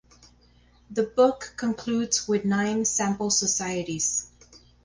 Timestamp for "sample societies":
2.85-4.31